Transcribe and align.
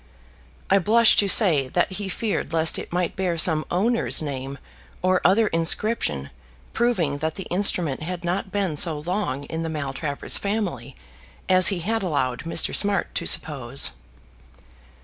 I 0.71 0.79
blush 0.79 1.15
to 1.17 1.27
say 1.29 1.67
that 1.67 1.91
he 1.91 2.09
feared 2.09 2.53
lest 2.53 2.79
it 2.79 2.91
might 2.91 3.15
bear 3.15 3.37
some 3.37 3.63
owner's 3.69 4.19
name 4.19 4.57
or 5.03 5.21
other 5.23 5.45
inscription 5.49 6.31
proving 6.73 7.19
that 7.19 7.35
the 7.35 7.45
instrument 7.51 8.01
had 8.01 8.23
not 8.23 8.51
been 8.51 8.77
so 8.77 8.97
long 8.97 9.43
in 9.43 9.61
the 9.61 9.69
Maltravers 9.69 10.39
family 10.39 10.95
as 11.47 11.67
he 11.67 11.81
had 11.81 12.01
allowed 12.01 12.45
Mr. 12.45 12.73
Smart 12.73 13.13
to 13.13 13.27
suppose. 13.27 13.91